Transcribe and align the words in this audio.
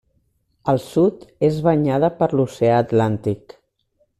Al 0.71 0.79
sud 0.85 1.27
és 1.49 1.61
banyada 1.69 2.11
per 2.23 2.31
l'Oceà 2.39 2.81
Atlàntic. 2.87 3.59